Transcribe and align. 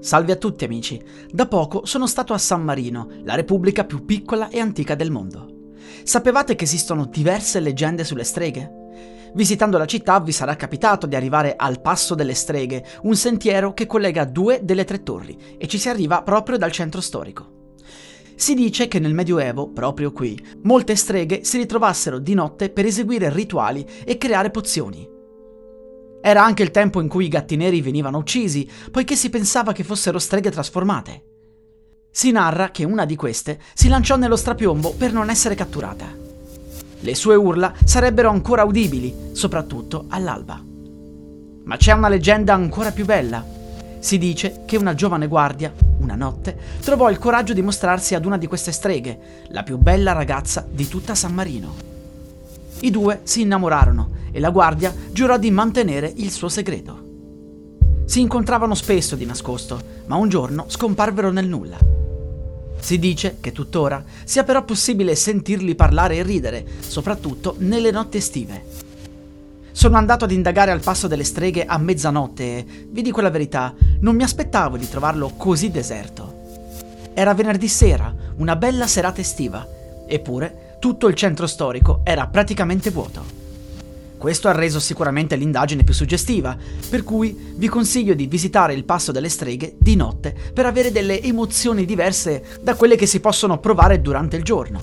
Salve 0.00 0.32
a 0.32 0.36
tutti 0.36 0.64
amici, 0.64 0.98
da 1.30 1.46
poco 1.46 1.84
sono 1.84 2.06
stato 2.06 2.32
a 2.32 2.38
San 2.38 2.62
Marino, 2.62 3.08
la 3.22 3.34
repubblica 3.34 3.84
più 3.84 4.06
piccola 4.06 4.48
e 4.48 4.58
antica 4.58 4.94
del 4.94 5.10
mondo. 5.10 5.72
Sapevate 6.04 6.54
che 6.54 6.64
esistono 6.64 7.04
diverse 7.04 7.60
leggende 7.60 8.02
sulle 8.02 8.24
streghe? 8.24 8.72
Visitando 9.34 9.76
la 9.76 9.84
città 9.84 10.18
vi 10.20 10.32
sarà 10.32 10.56
capitato 10.56 11.06
di 11.06 11.16
arrivare 11.16 11.54
al 11.54 11.82
Passo 11.82 12.14
delle 12.14 12.32
Streghe, 12.32 12.84
un 13.02 13.14
sentiero 13.14 13.74
che 13.74 13.86
collega 13.86 14.24
due 14.24 14.60
delle 14.62 14.84
tre 14.84 15.02
torri 15.02 15.36
e 15.58 15.66
ci 15.68 15.76
si 15.76 15.90
arriva 15.90 16.22
proprio 16.22 16.56
dal 16.56 16.72
centro 16.72 17.02
storico. 17.02 17.74
Si 18.34 18.54
dice 18.54 18.88
che 18.88 19.00
nel 19.00 19.12
Medioevo, 19.12 19.70
proprio 19.70 20.12
qui, 20.12 20.36
molte 20.62 20.96
streghe 20.96 21.44
si 21.44 21.58
ritrovassero 21.58 22.18
di 22.18 22.32
notte 22.32 22.70
per 22.70 22.86
eseguire 22.86 23.30
rituali 23.30 23.86
e 24.02 24.16
creare 24.16 24.50
pozioni. 24.50 25.18
Era 26.22 26.44
anche 26.44 26.62
il 26.62 26.70
tempo 26.70 27.00
in 27.00 27.08
cui 27.08 27.24
i 27.24 27.28
gatti 27.28 27.56
neri 27.56 27.80
venivano 27.80 28.18
uccisi, 28.18 28.68
poiché 28.90 29.16
si 29.16 29.30
pensava 29.30 29.72
che 29.72 29.84
fossero 29.84 30.18
streghe 30.18 30.50
trasformate. 30.50 31.24
Si 32.10 32.30
narra 32.30 32.70
che 32.70 32.84
una 32.84 33.06
di 33.06 33.16
queste 33.16 33.60
si 33.72 33.88
lanciò 33.88 34.16
nello 34.16 34.36
strapiombo 34.36 34.94
per 34.94 35.12
non 35.12 35.30
essere 35.30 35.54
catturata. 35.54 36.06
Le 37.02 37.14
sue 37.14 37.34
urla 37.36 37.72
sarebbero 37.84 38.28
ancora 38.28 38.64
udibili, 38.64 39.30
soprattutto 39.32 40.06
all'alba. 40.08 40.62
Ma 41.64 41.76
c'è 41.76 41.92
una 41.92 42.08
leggenda 42.08 42.52
ancora 42.52 42.90
più 42.90 43.06
bella. 43.06 43.42
Si 44.00 44.18
dice 44.18 44.62
che 44.66 44.76
una 44.76 44.94
giovane 44.94 45.26
guardia, 45.26 45.72
una 46.00 46.16
notte, 46.16 46.58
trovò 46.82 47.10
il 47.10 47.18
coraggio 47.18 47.54
di 47.54 47.62
mostrarsi 47.62 48.14
ad 48.14 48.26
una 48.26 48.36
di 48.36 48.46
queste 48.46 48.72
streghe, 48.72 49.46
la 49.48 49.62
più 49.62 49.78
bella 49.78 50.12
ragazza 50.12 50.66
di 50.68 50.86
tutta 50.88 51.14
San 51.14 51.32
Marino. 51.32 51.89
I 52.82 52.90
due 52.90 53.20
si 53.24 53.42
innamorarono 53.42 54.18
e 54.32 54.40
la 54.40 54.50
guardia 54.50 54.94
giurò 55.12 55.36
di 55.36 55.50
mantenere 55.50 56.12
il 56.16 56.30
suo 56.30 56.48
segreto. 56.48 57.08
Si 58.06 58.20
incontravano 58.20 58.74
spesso 58.74 59.16
di 59.16 59.26
nascosto, 59.26 59.80
ma 60.06 60.16
un 60.16 60.28
giorno 60.28 60.64
scomparvero 60.68 61.30
nel 61.30 61.46
nulla. 61.46 61.78
Si 62.80 62.98
dice 62.98 63.36
che 63.40 63.52
tuttora 63.52 64.02
sia 64.24 64.42
però 64.44 64.64
possibile 64.64 65.14
sentirli 65.14 65.74
parlare 65.74 66.16
e 66.16 66.22
ridere, 66.22 66.64
soprattutto 66.80 67.54
nelle 67.58 67.90
notti 67.90 68.16
estive. 68.16 68.64
Sono 69.72 69.96
andato 69.96 70.24
ad 70.24 70.32
indagare 70.32 70.70
al 70.70 70.80
passo 70.80 71.06
delle 71.06 71.24
streghe 71.24 71.66
a 71.66 71.76
mezzanotte 71.78 72.42
e, 72.42 72.66
vi 72.88 73.02
dico 73.02 73.20
la 73.20 73.30
verità, 73.30 73.74
non 74.00 74.16
mi 74.16 74.22
aspettavo 74.22 74.76
di 74.76 74.88
trovarlo 74.88 75.34
così 75.36 75.70
deserto. 75.70 76.38
Era 77.12 77.34
venerdì 77.34 77.68
sera, 77.68 78.12
una 78.36 78.56
bella 78.56 78.86
serata 78.86 79.20
estiva, 79.20 79.66
eppure 80.06 80.69
tutto 80.80 81.06
il 81.06 81.14
centro 81.14 81.46
storico 81.46 82.00
era 82.02 82.26
praticamente 82.26 82.90
vuoto. 82.90 83.38
Questo 84.16 84.48
ha 84.48 84.52
reso 84.52 84.80
sicuramente 84.80 85.36
l'indagine 85.36 85.84
più 85.84 85.94
suggestiva, 85.94 86.56
per 86.88 87.04
cui 87.04 87.54
vi 87.54 87.68
consiglio 87.68 88.14
di 88.14 88.26
visitare 88.26 88.74
il 88.74 88.84
Passo 88.84 89.12
delle 89.12 89.28
Streghe 89.28 89.76
di 89.78 89.94
notte 89.94 90.34
per 90.52 90.66
avere 90.66 90.90
delle 90.90 91.22
emozioni 91.22 91.84
diverse 91.84 92.58
da 92.60 92.74
quelle 92.74 92.96
che 92.96 93.06
si 93.06 93.20
possono 93.20 93.58
provare 93.58 94.00
durante 94.00 94.36
il 94.36 94.42
giorno. 94.42 94.80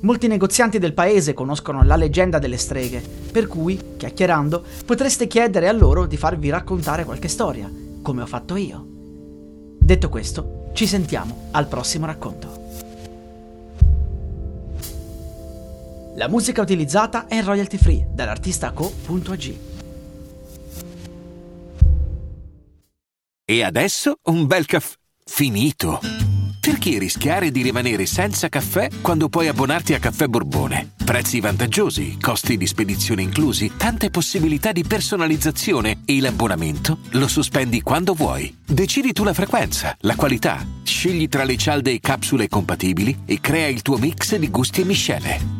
Molti 0.00 0.28
negozianti 0.28 0.78
del 0.78 0.94
paese 0.94 1.34
conoscono 1.34 1.82
la 1.82 1.96
leggenda 1.96 2.38
delle 2.38 2.56
streghe, 2.56 3.02
per 3.30 3.46
cui, 3.46 3.78
chiacchierando, 3.98 4.64
potreste 4.86 5.26
chiedere 5.26 5.68
a 5.68 5.72
loro 5.72 6.06
di 6.06 6.16
farvi 6.16 6.48
raccontare 6.48 7.04
qualche 7.04 7.28
storia, 7.28 7.70
come 8.00 8.22
ho 8.22 8.26
fatto 8.26 8.56
io. 8.56 8.82
Detto 9.78 10.08
questo, 10.08 10.70
ci 10.72 10.86
sentiamo 10.86 11.48
al 11.50 11.68
prossimo 11.68 12.06
racconto. 12.06 12.59
La 16.16 16.28
musica 16.28 16.60
utilizzata 16.60 17.26
è 17.26 17.36
in 17.36 17.44
royalty 17.44 17.76
free 17.76 18.06
dall'artista 18.12 18.72
co.ag. 18.72 19.56
E 23.44 23.62
adesso 23.64 24.18
un 24.24 24.46
bel 24.46 24.66
caffè 24.66 24.94
finito. 25.24 26.00
Perché 26.60 26.98
rischiare 26.98 27.50
di 27.50 27.62
rimanere 27.62 28.04
senza 28.04 28.48
caffè 28.48 28.90
quando 29.00 29.28
puoi 29.28 29.48
abbonarti 29.48 29.94
a 29.94 29.98
Caffè 29.98 30.26
Borbone? 30.26 30.92
Prezzi 31.04 31.40
vantaggiosi, 31.40 32.18
costi 32.20 32.58
di 32.58 32.66
spedizione 32.66 33.22
inclusi, 33.22 33.72
tante 33.76 34.10
possibilità 34.10 34.70
di 34.70 34.84
personalizzazione 34.84 36.02
e 36.04 36.20
l'abbonamento 36.20 36.98
lo 37.12 37.28
sospendi 37.28 37.80
quando 37.80 38.12
vuoi. 38.12 38.54
Decidi 38.64 39.12
tu 39.12 39.24
la 39.24 39.32
frequenza, 39.32 39.96
la 40.00 40.16
qualità, 40.16 40.64
scegli 40.82 41.28
tra 41.28 41.44
le 41.44 41.56
cialde 41.56 41.92
e 41.92 42.00
capsule 42.00 42.46
compatibili 42.46 43.22
e 43.24 43.40
crea 43.40 43.68
il 43.68 43.80
tuo 43.80 43.96
mix 43.96 44.36
di 44.36 44.50
gusti 44.50 44.82
e 44.82 44.84
miscele. 44.84 45.59